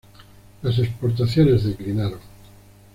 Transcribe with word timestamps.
Las 0.63 0.79
exportaciones 0.79 1.63
declinaron. 1.63 2.21